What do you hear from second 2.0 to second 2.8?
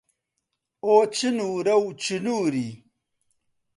چنووری